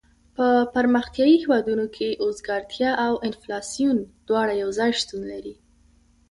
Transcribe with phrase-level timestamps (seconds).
[0.35, 5.55] په پرمختیایي هېوادونو کې اوزګارتیا او انفلاسیون دواړه یو ځای شتون لري.